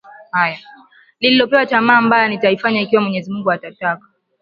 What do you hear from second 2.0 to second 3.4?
mbaya Nitaifanya ikiwa Mwenyezi